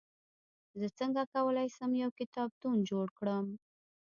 زه 0.79 0.87
څنګه 0.99 1.21
کولای 1.33 1.67
سم، 1.77 1.91
یو 2.03 2.09
کتابتون 2.19 2.77
جوړ 2.89 3.07
کړم؟ 3.17 3.45